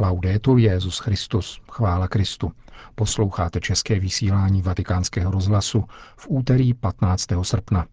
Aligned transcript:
Laudetur 0.00 0.58
Jezus 0.58 0.98
Christus, 0.98 1.60
chvála 1.70 2.08
Kristu. 2.08 2.52
Posloucháte 2.94 3.60
české 3.60 4.00
vysílání 4.00 4.62
Vatikánského 4.62 5.30
rozhlasu 5.30 5.84
v 6.16 6.26
úterý 6.28 6.74
15. 6.74 7.26
srpna. 7.42 7.86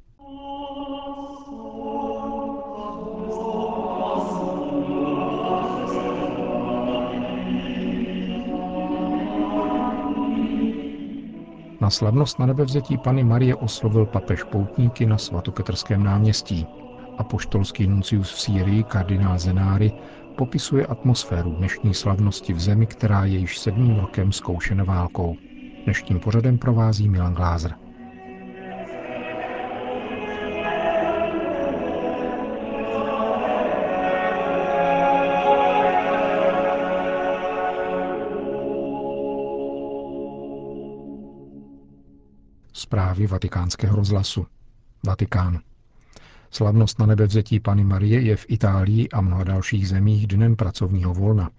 Na 11.82 11.90
slavnost 11.90 12.40
na 12.40 12.46
nebevzetí 12.46 12.98
Pany 12.98 13.24
Marie 13.24 13.56
oslovil 13.56 14.06
papež 14.06 14.44
poutníky 14.44 15.06
na 15.06 15.18
svatopetrském 15.18 16.04
náměstí. 16.04 16.68
Apoštolský 17.18 17.88
nuncius 17.88 18.32
v 18.32 18.42
Sýrii, 18.42 18.84
kardinál 18.84 19.40
Zenáry, 19.40 19.92
popisuje 20.36 20.86
atmosféru 20.86 21.52
dnešní 21.52 21.94
slavnosti 21.94 22.54
v 22.54 22.60
zemi, 22.60 22.88
která 22.88 23.26
je 23.26 23.38
již 23.38 23.60
sedmým 23.60 23.96
rokem 24.00 24.32
zkoušena 24.32 24.84
válkou. 24.84 25.36
Dnešním 25.84 26.20
pořadem 26.20 26.58
provází 26.58 27.10
Milan 27.10 27.34
Glázer. 27.34 27.76
Zprávy 42.74 43.28
vatikánského 43.28 43.96
rozhlasu. 43.96 44.46
Vatikán. 45.06 45.60
Slavnost 46.56 47.00
na 47.00 47.06
nebevzetí 47.06 47.60
Pany 47.60 47.84
Marie 47.84 48.22
je 48.22 48.36
v 48.36 48.46
Itálii 48.50 49.10
a 49.10 49.22
mnoha 49.22 49.44
dalších 49.44 49.88
zemích 49.88 50.28
dnem 50.28 50.56
pracovního 50.56 51.14
volna. 51.14 51.50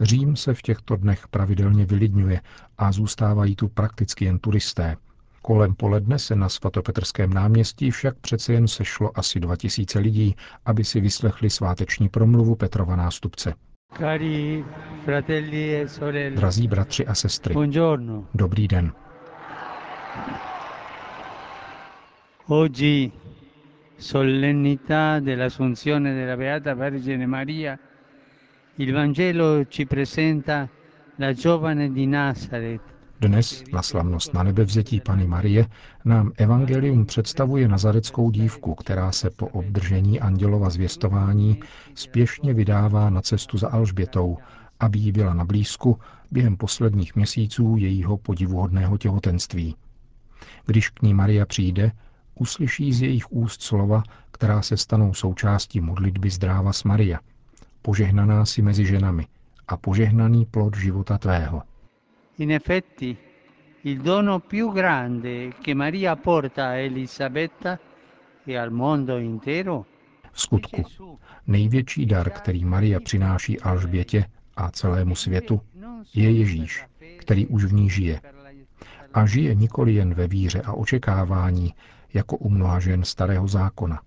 Řím 0.00 0.36
se 0.36 0.54
v 0.54 0.62
těchto 0.62 0.96
dnech 0.96 1.28
pravidelně 1.28 1.86
vylidňuje 1.86 2.40
a 2.78 2.92
zůstávají 2.92 3.56
tu 3.56 3.68
prakticky 3.68 4.24
jen 4.24 4.38
turisté. 4.38 4.96
Kolem 5.42 5.74
poledne 5.74 6.18
se 6.18 6.36
na 6.36 6.48
svatopetrském 6.48 7.32
náměstí 7.32 7.90
však 7.90 8.18
přece 8.20 8.52
jen 8.52 8.68
sešlo 8.68 9.18
asi 9.18 9.40
2000 9.40 9.98
lidí, 9.98 10.36
aby 10.64 10.84
si 10.84 11.00
vyslechli 11.00 11.50
sváteční 11.50 12.08
promluvu 12.08 12.54
Petrova 12.54 12.96
nástupce. 12.96 13.54
Cari 13.98 14.64
fratelli 15.04 15.76
e 15.82 15.88
sorelle. 15.88 16.36
Drazí 16.36 16.68
bratři 16.68 17.06
a 17.06 17.14
sestry. 17.14 17.54
Buongiorno. 17.54 18.24
Dobrý 18.34 18.68
den. 18.68 18.92
Oggi 22.46 23.12
solennità 23.96 25.20
dell'Assunzione 25.20 26.14
della 26.14 26.36
Beata 26.36 26.74
Vergine 26.74 27.26
Maria, 27.26 27.78
il 28.76 28.92
Vangelo 28.92 29.66
ci 29.66 29.86
presenta 29.86 30.68
la 31.16 31.32
giovane 31.32 31.92
di 31.92 32.06
Nazareth. 32.06 32.90
Dnes, 33.20 33.62
na 33.72 33.82
slavnost 33.82 34.32
na 34.34 34.42
nebevzetí 34.42 35.00
Pany 35.00 35.26
Marie, 35.26 35.66
nám 36.04 36.32
Evangelium 36.36 37.06
představuje 37.06 37.68
nazareckou 37.68 38.30
dívku, 38.30 38.74
která 38.74 39.12
se 39.12 39.30
po 39.30 39.46
obdržení 39.46 40.20
andělova 40.20 40.70
zvěstování 40.70 41.60
spěšně 41.94 42.54
vydává 42.54 43.10
na 43.10 43.22
cestu 43.22 43.58
za 43.58 43.68
Alžbětou, 43.68 44.38
aby 44.80 44.98
jí 44.98 45.12
byla 45.12 45.34
na 45.34 45.44
blízku 45.44 45.98
během 46.30 46.56
posledních 46.56 47.16
měsíců 47.16 47.76
jejího 47.78 48.16
podivuhodného 48.16 48.98
těhotenství. 48.98 49.76
Když 50.66 50.88
k 50.88 51.02
ní 51.02 51.14
Maria 51.14 51.46
přijde, 51.46 51.92
uslyší 52.34 52.92
z 52.92 53.02
jejich 53.02 53.32
úst 53.32 53.62
slova, 53.62 54.02
která 54.30 54.62
se 54.62 54.76
stanou 54.76 55.14
součástí 55.14 55.80
modlitby 55.80 56.30
Zdráva 56.30 56.72
s 56.72 56.84
Maria. 56.84 57.18
Požehnaná 57.82 58.46
si 58.46 58.62
mezi 58.62 58.86
ženami 58.86 59.26
a 59.68 59.76
požehnaný 59.76 60.46
plod 60.46 60.76
života 60.76 61.18
tvého. 61.18 61.62
In 62.38 62.50
effetti, 62.50 63.16
il 63.84 64.02
dono 64.02 64.38
più 64.38 64.70
grande 64.72 65.52
che 65.62 65.74
Maria 65.74 66.16
porta 66.16 66.68
a 66.68 66.76
Elisabetta 66.76 67.78
e 68.46 68.58
al 68.58 68.70
mondo 68.70 69.18
intero 69.18 69.84
v 70.32 70.40
skutku, 70.40 70.82
největší 71.46 72.06
dar, 72.06 72.30
který 72.30 72.64
Maria 72.64 73.00
přináší 73.00 73.60
Alžbětě 73.60 74.24
a 74.56 74.70
celému 74.70 75.14
světu, 75.14 75.60
je 76.14 76.30
Ježíš, 76.30 76.84
který 77.18 77.46
už 77.46 77.64
v 77.64 77.72
ní 77.72 77.90
žije. 77.90 78.20
A 79.14 79.26
žije 79.26 79.54
nikoli 79.54 79.94
jen 79.94 80.14
ve 80.14 80.26
víře 80.26 80.62
a 80.62 80.72
očekávání, 80.72 81.74
jako 82.14 82.36
u 82.36 82.48
mnoha 82.48 82.80
žen 82.80 83.04
starého 83.04 83.48
zákona. 83.48 84.00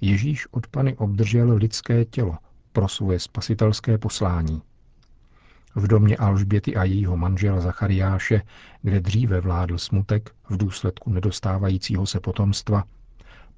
Ježíš 0.00 0.46
od 0.50 0.66
Pany 0.66 0.96
obdržel 0.96 1.54
lidské 1.54 2.04
tělo 2.04 2.36
pro 2.72 2.88
svoje 2.88 3.18
spasitelské 3.20 3.98
poslání. 3.98 4.62
V 5.74 5.86
domě 5.86 6.16
Alžběty 6.16 6.76
a 6.76 6.84
jejího 6.84 7.16
manžela 7.16 7.60
Zachariáše, 7.60 8.42
kde 8.82 9.00
dříve 9.00 9.40
vládl 9.40 9.78
smutek 9.78 10.34
v 10.48 10.56
důsledku 10.56 11.10
nedostávajícího 11.10 12.06
se 12.06 12.20
potomstva, 12.20 12.84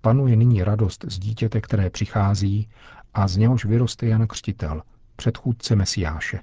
panuje 0.01 0.37
nyní 0.37 0.65
radost 0.65 1.05
z 1.09 1.19
dítěte, 1.19 1.61
které 1.61 1.91
přichází 1.91 2.69
a 3.15 3.29
z 3.29 3.37
něhož 3.37 3.65
vyroste 3.65 4.07
Jan 4.07 4.27
Křtitel, 4.27 4.83
předchůdce 5.17 5.77
Mesiáše. 5.77 6.41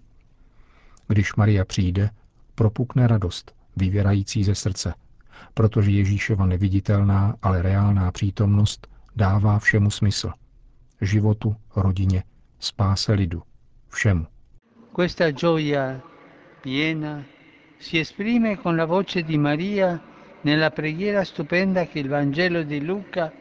Když 1.08 1.36
Maria 1.36 1.66
přijde, 1.66 2.10
propukne 2.56 3.08
radost, 3.08 3.56
vyvěrající 3.76 4.44
ze 4.44 4.56
srdce– 4.56 4.94
protože 5.54 5.92
Ježíšova 5.92 6.46
neviditelná, 6.46 7.36
ale 7.42 7.62
reálná 7.62 8.12
přítomnost 8.12 8.88
dává 9.16 9.60
všemu 9.60 9.92
smysl. 9.92 10.32
Životu, 11.02 11.56
rodině, 11.76 12.24
spáse 12.60 13.14
lidu, 13.14 13.42
všemu. 13.90 14.26
Questa 14.96 15.32
gioia 15.32 16.02
piena 16.62 17.24
si 17.80 18.00
esprime 18.00 18.56
con 18.56 18.78
la 18.78 18.86
voce 18.86 19.24
di 19.24 19.38
Maria 19.38 20.00
nella 20.44 20.70
preghiera 20.70 21.26
stupenda 21.26 21.86
che 21.86 22.00
il 22.00 22.10
Vangelo 22.10 22.64
di 22.64 22.86
Luca. 22.86 23.32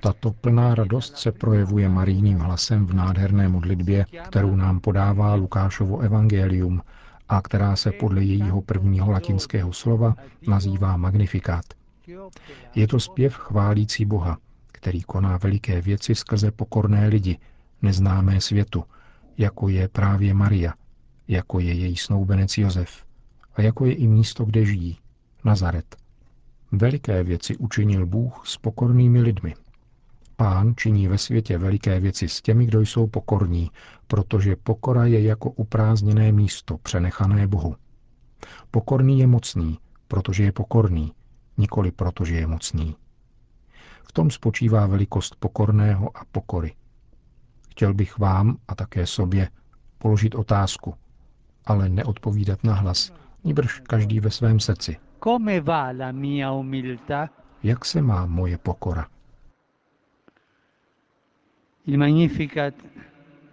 Tato 0.00 0.32
plná 0.32 0.74
radost 0.74 1.16
se 1.16 1.32
projevuje 1.32 1.88
marijným 1.88 2.38
hlasem 2.38 2.86
v 2.86 2.94
nádherné 2.94 3.48
modlitbě, 3.48 4.04
kterou 4.24 4.56
nám 4.56 4.80
podává 4.80 5.34
Lukášovo 5.34 6.00
evangelium, 6.00 6.82
a 7.32 7.42
která 7.42 7.76
se 7.76 7.92
podle 7.92 8.24
jejího 8.24 8.62
prvního 8.62 9.10
latinského 9.10 9.72
slova 9.72 10.14
nazývá 10.46 10.96
Magnifikát. 10.96 11.64
Je 12.74 12.86
to 12.88 13.00
zpěv 13.00 13.34
chválící 13.34 14.04
Boha, 14.04 14.38
který 14.72 15.02
koná 15.02 15.36
veliké 15.36 15.80
věci 15.80 16.14
skrze 16.14 16.50
pokorné 16.50 17.08
lidi, 17.08 17.38
neznámé 17.82 18.40
světu, 18.40 18.84
jako 19.38 19.68
je 19.68 19.88
právě 19.88 20.34
Maria, 20.34 20.74
jako 21.28 21.60
je 21.60 21.72
její 21.72 21.96
snoubenec 21.96 22.58
Josef 22.58 23.04
a 23.54 23.62
jako 23.62 23.86
je 23.86 23.94
i 23.94 24.06
místo, 24.06 24.44
kde 24.44 24.64
žijí, 24.64 24.98
Nazaret. 25.44 25.96
Veliké 26.72 27.22
věci 27.22 27.56
učinil 27.56 28.06
Bůh 28.06 28.42
s 28.46 28.56
pokornými 28.56 29.20
lidmi. 29.20 29.54
Pán 30.42 30.74
činí 30.76 31.08
ve 31.08 31.18
světě 31.18 31.58
veliké 31.58 32.00
věci 32.00 32.28
s 32.28 32.42
těmi, 32.42 32.66
kdo 32.66 32.80
jsou 32.80 33.06
pokorní, 33.06 33.70
protože 34.06 34.56
pokora 34.56 35.04
je 35.04 35.22
jako 35.22 35.50
uprázdněné 35.50 36.32
místo 36.32 36.78
přenechané 36.78 37.46
Bohu. 37.46 37.76
Pokorný 38.70 39.18
je 39.18 39.26
mocný, 39.26 39.78
protože 40.08 40.44
je 40.44 40.52
pokorný, 40.52 41.12
nikoli 41.58 41.90
protože 41.90 42.34
je 42.34 42.46
mocný. 42.46 42.96
V 44.02 44.12
tom 44.12 44.30
spočívá 44.30 44.86
velikost 44.86 45.36
pokorného 45.38 46.16
a 46.16 46.20
pokory. 46.32 46.74
Chtěl 47.70 47.94
bych 47.94 48.18
vám 48.18 48.56
a 48.68 48.74
také 48.74 49.06
sobě 49.06 49.48
položit 49.98 50.34
otázku, 50.34 50.94
ale 51.64 51.88
neodpovídat 51.88 52.64
na 52.64 52.74
hlas, 52.74 53.12
níbrž 53.44 53.80
každý 53.80 54.20
ve 54.20 54.30
svém 54.30 54.60
srdci. 54.60 54.96
Jak 57.62 57.84
se 57.84 58.02
má 58.02 58.26
moje 58.26 58.58
pokora? 58.58 59.06
Il 61.84 61.98
Magnificat 61.98 62.74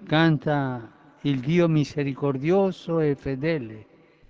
canta 0.08 0.88
il 1.24 1.42
Dio 1.42 1.68
misericordioso 1.68 3.00
e 3.00 3.16
fedele. 3.16 3.86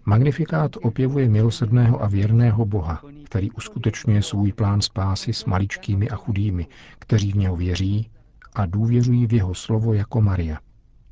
Magnifikát 0.05 0.77
opěvuje 0.81 1.29
milosrdného 1.29 2.03
a 2.03 2.07
věrného 2.07 2.65
Boha, 2.65 3.01
který 3.25 3.51
uskutečňuje 3.51 4.21
svůj 4.21 4.53
plán 4.53 4.81
spásy 4.81 5.33
s 5.33 5.45
maličkými 5.45 6.09
a 6.09 6.15
chudými, 6.15 6.67
kteří 6.99 7.31
v 7.31 7.35
něho 7.35 7.55
věří 7.55 8.09
a 8.53 8.65
důvěřují 8.65 9.27
v 9.27 9.33
jeho 9.33 9.53
slovo 9.53 9.93
jako 9.93 10.21
Maria. 10.21 10.59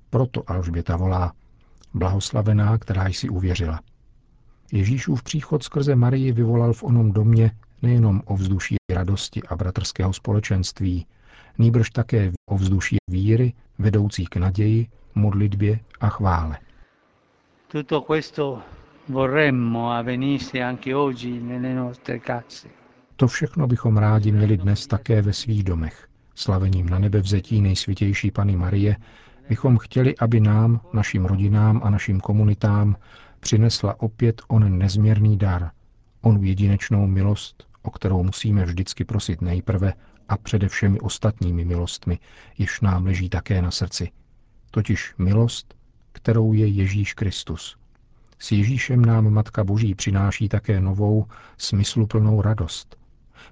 Proto 0.10 0.52
Alžběta 0.52 0.98
volá, 0.98 1.34
blahoslavená, 1.94 2.78
která 2.78 3.08
jsi 3.08 3.30
uvěřila. 3.30 3.80
Ježíšův 4.72 5.24
příchod 5.24 5.64
skrze 5.64 5.96
Marii 5.96 6.32
vyvolal 6.32 6.74
v 6.74 6.84
onom 6.84 7.12
domě 7.12 7.52
nejenom 7.82 8.22
o 8.26 8.36
vzduší 8.36 8.76
radosti 8.94 9.44
a 9.44 9.56
bratrského 9.56 10.14
společenství, 10.14 11.06
nýbrž 11.58 11.90
také 11.90 12.32
o 12.50 12.58
vzduší 12.58 12.98
víry, 13.08 13.54
vedoucí 13.80 14.26
k 14.26 14.36
naději, 14.36 14.88
modlitbě 15.16 15.80
a 16.00 16.10
chvále. 16.10 16.58
Tutto 17.68 18.02
questo 18.02 18.62
vorremmo 19.10 19.92
avvenisse 19.92 20.64
anche 20.64 20.96
oggi 20.96 21.40
nelle 21.40 21.76
nostre 21.76 22.20
case. 22.20 22.68
To 23.16 23.28
všechno 23.28 23.68
bychom 23.68 23.98
rádi 23.98 24.32
měli 24.32 24.58
dnes 24.58 24.88
také 24.88 25.22
ve 25.22 25.34
svých 25.34 25.64
domech, 25.64 26.08
slavením 26.36 26.90
na 26.90 27.00
nebe 27.00 27.22
vzetí 27.22 27.62
nejsvětější 27.62 28.32
Pany 28.32 28.56
Marie, 28.56 28.96
bychom 29.50 29.78
chtěli, 29.78 30.18
aby 30.18 30.40
nám, 30.40 30.82
našim 30.94 31.26
rodinám 31.26 31.82
a 31.84 31.90
našim 31.90 32.20
komunitám 32.20 32.96
přinesla 33.40 34.02
opět 34.02 34.42
on 34.48 34.78
nezměrný 34.78 35.38
dar, 35.38 35.72
onu 36.22 36.44
jedinečnou 36.44 37.08
milost, 37.08 37.68
o 37.82 37.92
kterou 37.92 38.24
musíme 38.24 38.66
vždycky 38.66 39.04
prosit 39.04 39.42
nejprve 39.42 39.94
a 40.30 40.38
přede 40.38 40.68
všemi 40.68 41.00
ostatními 41.00 41.66
milostmi, 41.66 42.20
jež 42.58 42.82
nám 42.82 43.06
leží 43.06 43.30
také 43.30 43.62
na 43.62 43.72
srdci. 43.72 44.12
Totiž 44.72 45.14
milost, 45.18 45.76
kterou 46.12 46.54
je 46.54 46.68
Ježíš 46.68 47.14
Kristus. 47.14 47.78
S 48.40 48.52
Ježíšem 48.52 49.06
nám 49.06 49.30
Matka 49.30 49.64
Boží 49.64 49.96
přináší 49.96 50.50
také 50.50 50.82
novou, 50.82 51.26
smysluplnou 51.58 52.42
radost. 52.42 52.98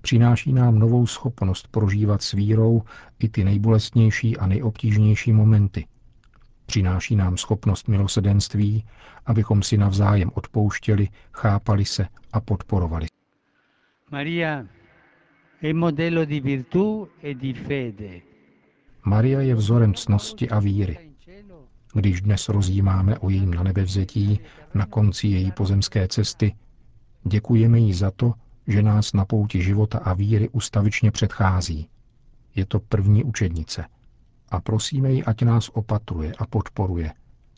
Přináší 0.02 0.54
nám 0.54 0.80
novou 0.80 1.08
schopnost 1.08 1.68
prožívat 1.68 2.22
s 2.22 2.32
vírou 2.32 2.82
i 3.20 3.30
ty 3.30 3.44
nejbolestnější 3.44 4.38
a 4.38 4.48
nejobtížnější 4.48 5.34
momenty. 5.34 5.86
Přináší 6.66 7.16
nám 7.16 7.38
schopnost 7.38 7.88
milosedenství, 7.88 8.86
abychom 9.26 9.64
si 9.64 9.78
navzájem 9.78 10.32
odpouštěli, 10.34 11.10
chápali 11.34 11.86
se 11.86 12.08
a 12.34 12.42
podporovali. 12.42 13.08
Maria 14.12 14.66
di 16.26 16.40
virtù 16.40 17.08
e 17.22 17.34
di 17.36 17.54
fede. 17.54 18.22
Maria 19.04 19.42
je 19.42 19.56
vzorem 19.56 19.94
cnosti 19.94 20.50
a 20.50 20.60
víry. 20.60 21.12
Když 21.94 22.22
dnes 22.22 22.50
rozjímáme 22.50 23.20
o 23.20 23.30
jejím 23.30 23.54
na 23.54 23.64
nebevzetí 23.64 24.40
na 24.74 24.86
konci 24.86 25.28
její 25.28 25.52
pozemské 25.52 26.08
cesty, 26.08 26.56
děkujeme 27.24 27.80
jí 27.80 27.94
za 27.94 28.12
to, 28.12 28.34
že 28.68 28.84
nás 28.84 29.14
na 29.14 29.26
pouti 29.26 29.62
života 29.62 29.98
a 29.98 30.14
víry 30.14 30.50
ustavičně 30.50 31.12
předchází. 31.12 31.88
Je 32.56 32.66
to 32.66 32.80
první 32.80 33.24
učednice. 33.24 33.86
A 34.50 34.60
prosíme 34.60 35.12
ji, 35.12 35.24
ať 35.24 35.42
nás 35.42 35.70
opatruje 35.70 36.34
a 36.38 36.46
podporuje, 36.48 37.14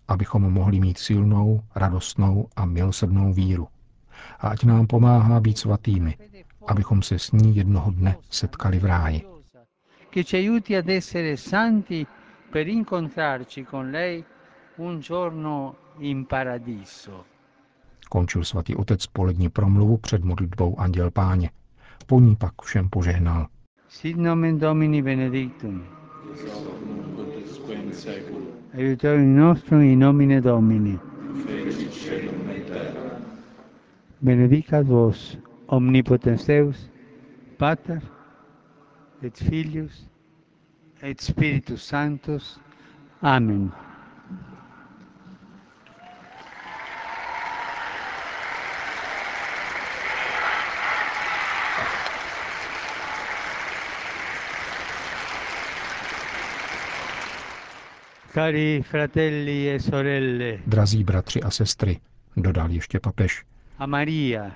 abychom 0.07 0.41
mohli 0.53 0.79
mít 0.79 0.97
silnou, 0.97 1.61
radostnou 1.75 2.47
a 2.55 2.65
milosrdnou 2.65 3.33
víru. 3.33 3.67
A 4.39 4.47
ať 4.47 4.63
nám 4.63 4.87
pomáhá 4.87 5.39
být 5.39 5.57
svatými, 5.57 6.17
abychom 6.67 7.01
se 7.01 7.19
s 7.19 7.31
ní 7.31 7.55
jednoho 7.55 7.91
dne 7.91 8.17
setkali 8.29 8.79
v 8.79 8.85
ráji. 8.85 9.21
Che 10.09 10.23
ci 10.23 10.35
aiuti 10.35 10.75
ad 10.75 10.89
essere 10.89 11.37
santi 11.37 12.07
per 12.51 12.67
incontrarci 12.67 13.65
con 13.65 13.91
lei 13.91 14.23
un 14.77 14.99
giorno 14.99 15.75
in 15.99 16.25
paradiso. 16.25 17.25
Končil 18.09 18.43
svatý 18.43 18.75
otec 18.75 19.05
polední 19.07 19.49
promluvu 19.49 19.97
před 19.97 20.23
modlitbou 20.23 20.79
Anděl 20.79 21.11
Páně. 21.11 21.49
Po 22.05 22.19
ní 22.19 22.35
pak 22.35 22.61
všem 22.61 22.89
požehnal. 22.89 23.47
Sit 23.89 24.17
nomen 24.17 24.59
Domini 24.59 25.01
benedictum. 25.01 25.83
Aiutorium 28.73 29.35
nostrum 29.35 29.81
in 29.81 29.99
nomine 29.99 30.41
Domini. 30.41 30.99
Benedicat 34.21 34.85
vos 34.87 35.37
omnipotens 35.67 36.45
Deus, 36.45 36.89
Pater 37.57 38.01
et 39.21 39.37
Filius 39.37 40.07
et 41.01 41.19
Spiritus 41.21 41.81
Sanctus. 41.87 42.59
Amen. 43.21 43.71
Cari 58.31 58.83
fratelli 58.83 59.67
e 59.73 59.79
sorelle, 59.79 60.59
Drazí 60.65 61.03
bratři 61.03 61.41
a 61.41 61.49
sestry, 61.49 61.99
dodal 62.35 62.71
ještě 62.71 62.99
papež, 62.99 63.43
a 63.79 63.85
Maria, 63.85 64.51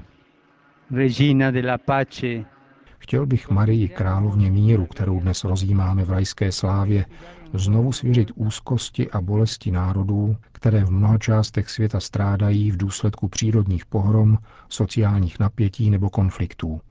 chtěl 3.00 3.26
bych 3.26 3.50
Marii 3.50 3.90
královně 3.90 4.52
míru, 4.52 4.86
kterou 4.86 5.20
dnes 5.20 5.44
rozjímáme 5.44 6.06
v 6.06 6.10
rajské 6.10 6.52
slávě, 6.52 7.06
znovu 7.54 7.92
svěřit 7.92 8.32
úzkosti 8.36 9.12
a 9.12 9.22
bolesti 9.22 9.72
národů, 9.72 10.36
které 10.52 10.84
v 10.86 10.92
mnoha 10.92 11.18
částech 11.18 11.70
světa 11.70 12.00
strádají 12.00 12.72
v 12.72 12.78
důsledku 12.78 13.28
přírodních 13.28 13.86
pohrom, 13.86 14.38
sociálních 14.70 15.40
napětí 15.40 15.90
nebo 15.90 16.10
konfliktů. 16.10 16.82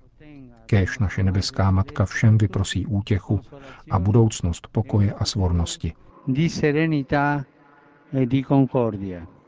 Kéž 0.66 0.98
naše 0.98 1.22
nebeská 1.22 1.70
matka 1.70 2.04
všem 2.04 2.38
vyprosí 2.38 2.86
útěchu 2.86 3.40
a 3.90 3.98
budoucnost 3.98 4.68
pokoje 4.72 5.12
a 5.12 5.24
svornosti, 5.24 5.92
di 6.26 6.48
serenità 6.48 7.44
e 8.12 8.26
di 8.26 8.44
concordia. 8.44 9.39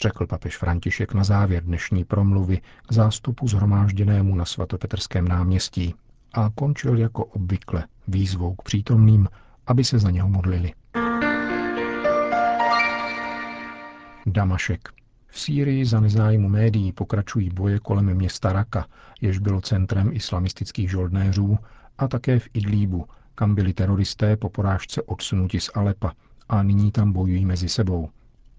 Řekl 0.00 0.26
papež 0.26 0.56
František 0.56 1.14
na 1.14 1.24
závěr 1.24 1.62
dnešní 1.62 2.04
promluvy 2.04 2.60
k 2.88 2.92
zástupu 2.92 3.48
zhromážděnému 3.48 4.34
na 4.34 4.44
svatopetrském 4.44 5.28
náměstí 5.28 5.94
a 6.34 6.50
končil 6.54 6.98
jako 6.98 7.24
obvykle 7.24 7.84
výzvou 8.08 8.54
k 8.54 8.62
přítomným, 8.62 9.28
aby 9.66 9.84
se 9.84 9.98
za 9.98 10.10
něho 10.10 10.28
modlili. 10.28 10.72
Damašek. 14.26 14.88
V 15.26 15.40
Sýrii 15.40 15.84
za 15.84 16.00
nezájmu 16.00 16.48
médií 16.48 16.92
pokračují 16.92 17.50
boje 17.50 17.78
kolem 17.78 18.14
města 18.14 18.52
Raka, 18.52 18.86
jež 19.20 19.38
bylo 19.38 19.60
centrem 19.60 20.10
islamistických 20.12 20.90
žoldnéřů, 20.90 21.58
a 21.98 22.08
také 22.08 22.38
v 22.38 22.48
Idlíbu, 22.54 23.06
kam 23.34 23.54
byli 23.54 23.72
teroristé 23.72 24.36
po 24.36 24.48
porážce 24.48 25.02
odsunuti 25.02 25.60
z 25.60 25.70
Alepa 25.74 26.12
a 26.48 26.62
nyní 26.62 26.92
tam 26.92 27.12
bojují 27.12 27.44
mezi 27.44 27.68
sebou. 27.68 28.08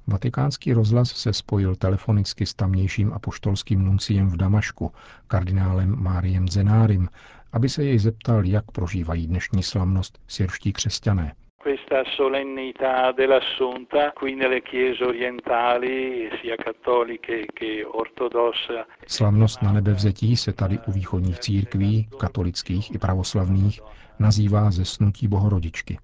Vatikánský 0.07 0.73
rozhlas 0.73 1.09
se 1.09 1.33
spojil 1.33 1.75
telefonicky 1.75 2.45
s 2.45 2.53
tamnějším 2.53 3.13
apoštolským 3.13 3.85
nunciem 3.85 4.29
v 4.29 4.37
Damašku, 4.37 4.91
kardinálem 5.27 5.95
Máriem 6.03 6.47
Zenárim, 6.47 7.09
aby 7.53 7.69
se 7.69 7.83
jej 7.83 7.99
zeptal, 7.99 8.45
jak 8.45 8.71
prožívají 8.71 9.27
dnešní 9.27 9.63
slavnost 9.63 10.19
syrští 10.27 10.73
křesťané. 10.73 11.31
questa 11.67 12.03
solennità 12.15 13.11
dell'Assunta 13.11 14.13
qui 14.13 14.35
nelle 14.35 14.61
chiese 14.61 15.03
orientali, 15.03 16.29
sia 16.39 16.55
cattoliche 16.55 17.45
che 17.53 17.83
ortodosse. 17.85 18.85
Slavnost 19.05 19.61
na 19.61 19.71
nebevzetí 19.71 20.37
se 20.37 20.53
tady 20.53 20.79
u 20.87 20.91
východních 20.91 21.39
církví, 21.39 22.07
katolických 22.19 22.95
i 22.95 22.97
pravoslavných, 22.97 23.81
nazývá 24.19 24.71
zesnutí 24.71 25.27
bohorodičky. 25.27 25.97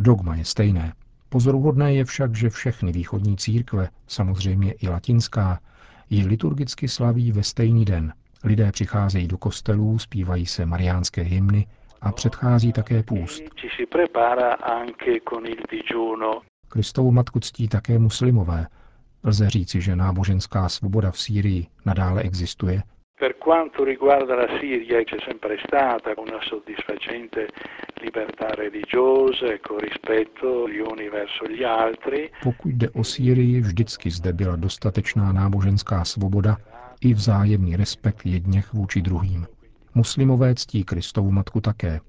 Dogma 0.00 0.34
je 0.36 0.44
stejné. 0.44 0.92
Pozoruhodné 1.36 1.94
je 1.94 2.04
však, 2.04 2.34
že 2.34 2.50
všechny 2.50 2.92
východní 2.92 3.36
církve, 3.36 3.88
samozřejmě 4.06 4.72
i 4.72 4.88
latinská, 4.88 5.60
ji 6.10 6.26
liturgicky 6.26 6.88
slaví 6.88 7.32
ve 7.32 7.42
stejný 7.42 7.84
den. 7.84 8.12
Lidé 8.44 8.72
přicházejí 8.72 9.28
do 9.28 9.38
kostelů, 9.38 9.98
zpívají 9.98 10.46
se 10.46 10.66
mariánské 10.66 11.22
hymny 11.22 11.66
a 12.00 12.12
předchází 12.12 12.72
také 12.72 13.02
půst. 13.02 13.42
Kristovu 16.68 17.10
matku 17.12 17.40
ctí 17.40 17.68
také 17.68 17.98
muslimové. 17.98 18.66
Lze 19.24 19.50
říci, 19.50 19.80
že 19.80 19.96
náboženská 19.96 20.68
svoboda 20.68 21.10
v 21.10 21.18
Sýrii 21.20 21.66
nadále 21.86 22.22
existuje, 22.22 22.82
Per 23.18 23.38
quanto 23.38 23.82
riguarda 23.82 24.34
la 24.34 24.46
Siria 24.60 25.02
c'è 25.02 25.16
sempre 25.24 25.56
stata 25.64 26.12
una 26.16 26.38
soddisfacente 26.42 27.48
libertà 28.02 28.48
religiosa, 28.54 29.46
con 29.62 29.78
rispetto 29.78 30.68
gli 30.68 30.80
uni 30.80 31.08
verso 31.08 31.46
gli 31.48 31.64
altri. 31.64 32.30
Pokud 32.42 32.72
jde 32.72 32.90
o 32.90 33.04
Sýrii, 33.04 33.60
vždycky 33.60 34.10
zde 34.10 34.32
byla 34.32 34.56
dostatečná 34.56 35.32
náboženská 35.32 36.04
svoboda 36.04 36.56
i 37.00 37.14
vzájemný 37.14 37.76
respekt 37.76 38.26
jedněch 38.26 38.72
vůči 38.72 39.02
druhým. 39.02 39.46
Muslimové 39.94 40.54
ctí 40.54 40.84
Kristovu 40.84 41.30
matku 41.30 41.60
také. 41.60 42.00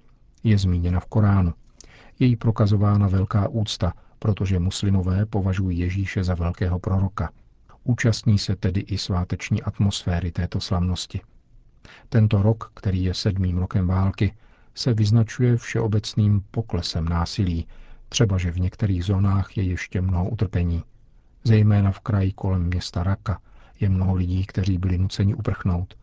Je 0.43 0.57
zmíněna 0.57 0.99
v 0.99 1.05
Koránu. 1.05 1.53
Je 2.19 2.27
jí 2.27 2.35
prokazována 2.35 3.07
velká 3.07 3.47
úcta, 3.47 3.93
protože 4.19 4.59
muslimové 4.59 5.25
považují 5.25 5.79
Ježíše 5.79 6.23
za 6.23 6.35
velkého 6.35 6.79
proroka. 6.79 7.29
Účastní 7.87 8.37
se 8.37 8.55
tedy 8.55 8.81
i 8.81 8.97
sváteční 8.97 9.63
atmosféry 9.63 10.31
této 10.31 10.59
slavnosti. 10.59 11.21
Tento 12.09 12.41
rok, 12.41 12.71
který 12.75 13.03
je 13.03 13.13
sedmým 13.13 13.57
rokem 13.57 13.87
války, 13.87 14.33
se 14.75 14.93
vyznačuje 14.93 15.57
všeobecným 15.57 16.41
poklesem 16.51 17.05
násilí, 17.05 17.67
třeba 18.09 18.37
že 18.37 18.51
v 18.51 18.59
některých 18.59 19.05
zónách 19.05 19.57
je 19.57 19.63
ještě 19.63 20.01
mnoho 20.01 20.29
utrpení. 20.29 20.83
Zejména 21.43 21.91
v 21.91 21.99
kraji 21.99 22.31
kolem 22.31 22.63
města 22.63 23.03
Raka 23.03 23.41
je 23.79 23.89
mnoho 23.89 24.15
lidí, 24.15 24.45
kteří 24.45 24.77
byli 24.77 24.97
nuceni 24.97 25.33
uprchnout. 25.33 25.95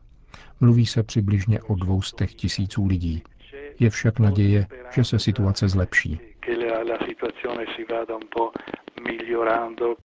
Mluví 0.60 0.86
se 0.86 1.02
přibližně 1.02 1.62
o 1.62 1.74
dvoustech 1.74 2.34
tisíců 2.34 2.86
lidí. 2.86 3.22
Je 3.80 3.90
však 3.90 4.18
naděje, 4.18 4.66
že 4.94 5.04
se 5.04 5.18
situace 5.18 5.68
zlepší. 5.68 6.20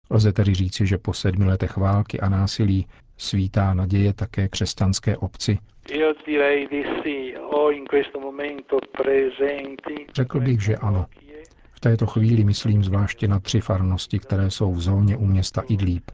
Lze 0.10 0.34
tedy 0.34 0.54
říci, 0.54 0.88
že 0.88 0.98
po 0.98 1.14
sedmi 1.14 1.46
letech 1.46 1.78
války 1.78 2.20
a 2.20 2.30
násilí 2.30 2.88
svítá 3.18 3.74
naděje 3.74 4.14
také 4.14 4.48
křesťanské 4.48 5.18
obci. 5.18 5.58
Řekl 10.14 10.40
bych, 10.40 10.62
že 10.62 10.78
ano. 10.78 11.06
V 11.72 11.80
této 11.80 12.06
chvíli 12.06 12.44
myslím 12.44 12.84
zvláště 12.84 13.28
na 13.28 13.40
tři 13.40 13.62
farnosti, 13.62 14.20
které 14.20 14.52
jsou 14.52 14.74
v 14.74 14.82
zóně 14.82 15.18
u 15.18 15.26
města 15.26 15.62
Idlíb. 15.62 16.12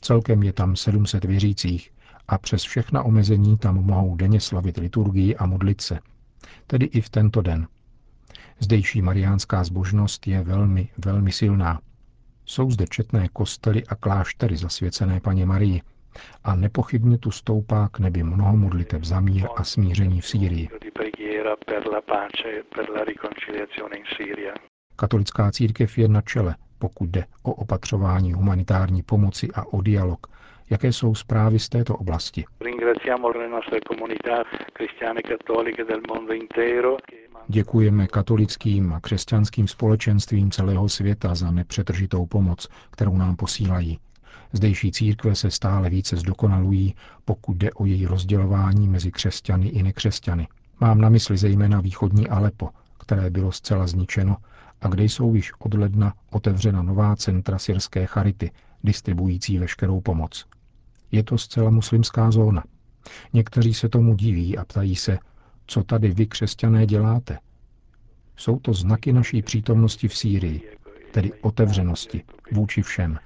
Celkem 0.00 0.42
je 0.42 0.52
tam 0.52 0.76
700 0.76 1.24
věřících 1.24 1.90
a 2.28 2.38
přes 2.38 2.62
všechna 2.62 3.02
omezení 3.02 3.58
tam 3.58 3.74
mohou 3.74 4.16
denně 4.16 4.40
slavit 4.40 4.76
liturgii 4.76 5.36
a 5.36 5.46
modlit 5.46 5.80
se. 5.80 5.98
Tedy 6.66 6.86
i 6.86 7.00
v 7.00 7.08
tento 7.08 7.42
den. 7.42 7.66
Zdejší 8.58 9.02
mariánská 9.02 9.64
zbožnost 9.64 10.26
je 10.26 10.42
velmi, 10.42 10.88
velmi 11.04 11.32
silná. 11.32 11.80
Jsou 12.50 12.70
zde 12.70 12.86
četné 12.86 13.28
kostely 13.32 13.82
a 13.88 13.94
kláštery 13.94 14.56
zasvěcené 14.56 15.20
paně 15.20 15.46
Marii 15.46 15.82
a 16.44 16.54
nepochybně 16.54 17.18
tu 17.18 17.30
stoupá 17.30 17.88
k 17.88 17.98
nebi 17.98 18.22
mnoho 18.22 18.56
modliteb 18.56 19.04
za 19.04 19.20
mír 19.20 19.46
a 19.56 19.64
smíření 19.64 20.20
v 20.20 20.26
Sýrii. 20.26 20.68
Katolická 24.96 25.50
církev 25.50 25.98
je 25.98 26.08
na 26.08 26.20
čele, 26.20 26.54
pokud 26.78 27.10
jde 27.10 27.24
o 27.42 27.52
opatřování 27.52 28.32
humanitární 28.32 29.02
pomoci 29.02 29.48
a 29.54 29.72
o 29.72 29.82
dialog. 29.82 30.26
Jaké 30.70 30.92
jsou 30.92 31.14
zprávy 31.14 31.58
z 31.58 31.68
této 31.68 31.96
oblasti? 31.96 32.44
Děkujeme 37.50 38.06
katolickým 38.06 38.92
a 38.92 39.00
křesťanským 39.00 39.68
společenstvím 39.68 40.50
celého 40.50 40.88
světa 40.88 41.34
za 41.34 41.50
nepřetržitou 41.50 42.26
pomoc, 42.26 42.68
kterou 42.90 43.16
nám 43.16 43.36
posílají. 43.36 43.98
Zdejší 44.52 44.92
církve 44.92 45.34
se 45.34 45.50
stále 45.50 45.90
více 45.90 46.16
zdokonalují, 46.16 46.94
pokud 47.24 47.56
jde 47.56 47.70
o 47.72 47.86
její 47.86 48.06
rozdělování 48.06 48.88
mezi 48.88 49.10
křesťany 49.10 49.68
i 49.68 49.82
nekřesťany. 49.82 50.48
Mám 50.80 51.00
na 51.00 51.08
mysli 51.08 51.36
zejména 51.36 51.80
východní 51.80 52.28
Alepo, 52.28 52.68
které 52.98 53.30
bylo 53.30 53.52
zcela 53.52 53.86
zničeno 53.86 54.36
a 54.80 54.88
kde 54.88 55.04
jsou 55.04 55.34
již 55.34 55.52
od 55.58 55.74
ledna 55.74 56.14
otevřena 56.30 56.82
nová 56.82 57.16
centra 57.16 57.58
syrské 57.58 58.06
charity, 58.06 58.50
distribuující 58.84 59.58
veškerou 59.58 60.00
pomoc. 60.00 60.44
Je 61.12 61.22
to 61.22 61.38
zcela 61.38 61.70
muslimská 61.70 62.30
zóna. 62.30 62.64
Někteří 63.32 63.74
se 63.74 63.88
tomu 63.88 64.14
diví 64.14 64.58
a 64.58 64.64
ptají 64.64 64.96
se, 64.96 65.18
co 65.68 65.82
tady 65.82 66.08
vy, 66.08 66.26
křesťané, 66.26 66.86
děláte. 66.86 67.38
Jsou 68.36 68.58
to 68.58 68.72
znaky 68.72 69.12
naší 69.12 69.42
přítomnosti 69.42 70.08
v 70.08 70.16
Sýrii, 70.16 70.76
tedy 71.10 71.32
otevřenosti 71.40 72.22
vůči 72.52 72.82
všem. 72.82 73.18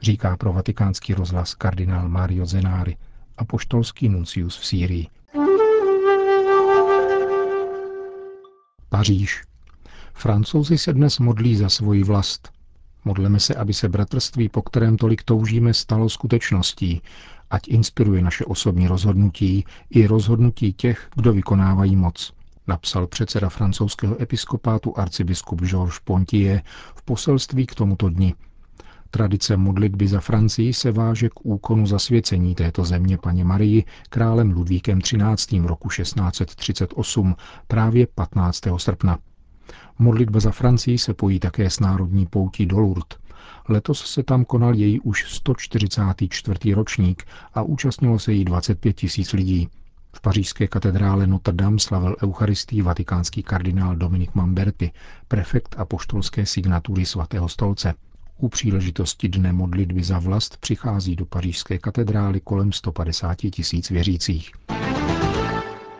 Říká 0.00 0.36
pro 0.36 0.52
vatikánský 0.52 1.14
rozhlas 1.14 1.54
kardinál 1.54 2.08
Mario 2.08 2.46
Zenari, 2.46 2.96
apoštolský 3.38 4.08
nuncius 4.08 4.58
v 4.58 4.66
Sýrii. 4.66 5.06
Paříž. 8.88 9.42
Francouzi 10.14 10.78
se 10.78 10.92
dnes 10.92 11.18
modlí 11.18 11.56
za 11.56 11.68
svoji 11.68 12.02
vlast. 12.02 12.61
Modleme 13.04 13.40
se, 13.40 13.54
aby 13.54 13.74
se 13.74 13.88
bratrství, 13.88 14.48
po 14.48 14.62
kterém 14.62 14.96
tolik 14.96 15.22
toužíme, 15.22 15.74
stalo 15.74 16.08
skutečností, 16.08 17.02
ať 17.50 17.68
inspiruje 17.68 18.22
naše 18.22 18.44
osobní 18.44 18.88
rozhodnutí 18.88 19.64
i 19.90 20.06
rozhodnutí 20.06 20.72
těch, 20.72 21.08
kdo 21.14 21.32
vykonávají 21.32 21.96
moc, 21.96 22.32
napsal 22.66 23.06
předseda 23.06 23.48
francouzského 23.48 24.22
episkopátu 24.22 24.98
arcibiskup 24.98 25.60
Georges 25.62 25.98
Pontier 26.04 26.62
v 26.94 27.02
poselství 27.02 27.66
k 27.66 27.74
tomuto 27.74 28.08
dni– 28.08 28.34
Tradice 29.14 29.56
modlitby 29.56 30.08
za 30.08 30.20
Francii 30.20 30.72
se 30.74 30.92
váže 30.92 31.28
k 31.28 31.46
úkonu 31.46 31.86
zasvěcení 31.86 32.54
této 32.54 32.84
země 32.84 33.18
paně 33.18 33.44
Marii 33.44 33.84
králem 34.08 34.50
Ludvíkem 34.50 35.00
XIII. 35.00 35.60
roku 35.66 35.88
1638 35.88 37.34
právě 37.66 38.06
15. 38.06 38.60
srpna. 38.76 39.18
Modlitba 40.02 40.40
za 40.40 40.50
Francii 40.50 40.98
se 40.98 41.14
pojí 41.14 41.40
také 41.40 41.70
s 41.70 41.80
národní 41.80 42.26
poutí 42.26 42.66
do 42.66 42.78
Lourdes. 42.78 43.18
Letos 43.68 44.12
se 44.12 44.22
tam 44.22 44.44
konal 44.44 44.74
její 44.74 45.00
už 45.00 45.32
144. 45.32 46.74
ročník 46.74 47.24
a 47.54 47.62
účastnilo 47.62 48.18
se 48.18 48.32
jí 48.32 48.44
25 48.44 48.92
tisíc 48.92 49.32
lidí. 49.32 49.68
V 50.12 50.20
pařížské 50.20 50.68
katedrále 50.68 51.26
Notre 51.26 51.54
Dame 51.54 51.78
slavil 51.78 52.16
Eucharistii 52.22 52.82
vatikánský 52.82 53.42
kardinál 53.42 53.96
Dominik 53.96 54.34
Mamberti, 54.34 54.90
prefekt 55.28 55.74
apoštolské 55.78 56.46
signatury 56.46 57.06
svatého 57.06 57.48
stolce. 57.48 57.94
U 58.38 58.48
příležitosti 58.48 59.28
dne 59.28 59.52
modlitby 59.52 60.02
za 60.04 60.18
vlast 60.18 60.56
přichází 60.56 61.16
do 61.16 61.26
pařížské 61.26 61.78
katedrály 61.78 62.40
kolem 62.40 62.72
150 62.72 63.34
tisíc 63.34 63.90
věřících. 63.90 64.52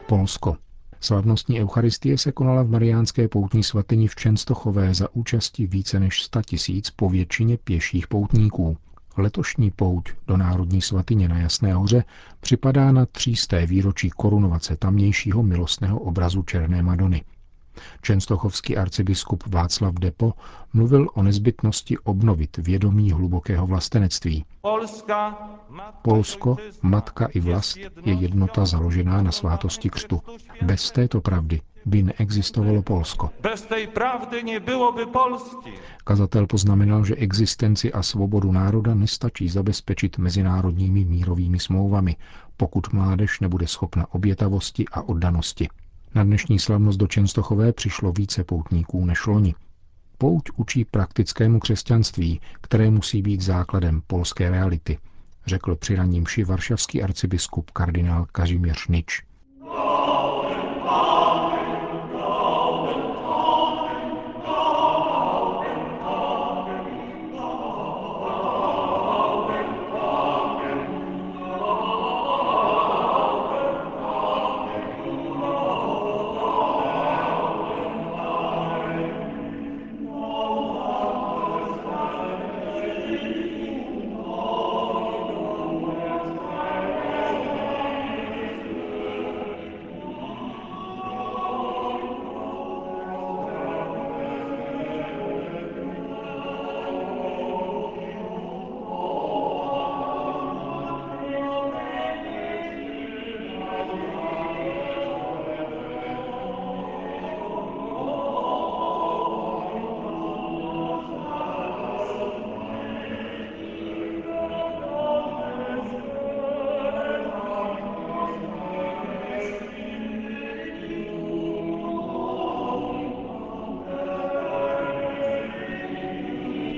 Polsko. 0.07 0.57
Slavnostní 1.05 1.61
eucharistie 1.61 2.19
se 2.19 2.33
konala 2.33 2.63
v 2.63 2.71
Mariánské 2.71 3.29
poutní 3.29 3.63
svatyni 3.63 4.09
v 4.09 4.15
Čenstochové 4.15 4.95
za 4.95 5.09
účasti 5.15 5.67
více 5.67 6.01
než 6.01 6.23
100 6.23 6.43
tisíc 6.43 6.91
po 6.91 7.11
většině 7.11 7.57
pěších 7.57 8.09
poutníků. 8.09 8.77
Letošní 9.17 9.71
pouť 9.71 10.11
do 10.27 10.37
Národní 10.37 10.83
svatyně 10.83 11.29
na 11.29 11.39
Jasné 11.39 11.75
hoře 11.75 12.05
připadá 12.41 12.93
na 12.93 13.07
třísté 13.07 13.67
výročí 13.67 14.11
korunovace 14.11 14.77
tamnějšího 14.77 15.43
milostného 15.43 15.99
obrazu 15.99 16.43
Černé 16.43 16.83
Madony. 16.83 17.23
Čenstochovský 18.03 18.77
arcibiskup 18.77 19.45
Václav 19.47 19.95
Depo 19.95 20.33
mluvil 20.73 21.07
o 21.15 21.23
nezbytnosti 21.23 21.99
obnovit 21.99 22.57
vědomí 22.57 23.13
hlubokého 23.13 23.67
vlastenectví. 23.67 24.45
Polsko, 26.03 26.57
matka 26.83 27.27
i 27.27 27.41
vlast 27.41 27.77
je 27.77 28.15
jednota 28.15 28.67
založená 28.67 29.23
na 29.23 29.33
svátosti 29.33 29.91
křtu. 29.91 30.21
Bez 30.63 30.91
této 30.91 31.21
pravdy 31.21 31.61
by 31.87 32.03
neexistovalo 32.03 32.83
Polsko. 32.83 33.31
Bez 33.43 33.63
té 33.63 33.87
pravdy 33.87 34.43
nebylo 34.43 34.93
by 34.93 35.07
Polsky. 35.07 35.73
Kazatel 36.05 36.47
poznamenal, 36.47 37.05
že 37.05 37.15
existenci 37.15 37.93
a 37.93 38.03
svobodu 38.03 38.53
národa 38.53 38.95
nestačí 38.95 39.49
zabezpečit 39.49 40.19
mezinárodními 40.19 41.05
mírovými 41.05 41.59
smlouvami, 41.61 42.17
pokud 42.57 42.93
mládež 42.93 43.41
nebude 43.41 43.67
schopna 43.67 44.07
obětavosti 44.15 44.85
a 44.93 45.03
oddanosti. 45.03 45.69
Na 46.15 46.25
dnešní 46.25 46.59
slavnost 46.59 46.99
do 46.99 47.07
Čenstochové 47.07 47.73
přišlo 47.73 48.13
více 48.13 48.45
poutníků 48.45 49.05
než 49.05 49.27
loni. 49.27 49.55
Pouť 50.19 50.43
učí 50.57 50.85
praktickému 50.85 51.61
křesťanství, 51.61 52.41
které 52.61 52.91
musí 52.91 53.23
být 53.23 53.41
základem 53.41 54.03
polské 54.07 54.51
reality, 54.51 54.99
řekl 55.47 55.77
při 55.77 55.97
raním 55.97 56.25
varšavský 56.47 57.03
arcibiskup 57.03 57.71
kardinál 57.71 58.27
Kazimierz 58.33 58.89
Nič. 58.89 59.23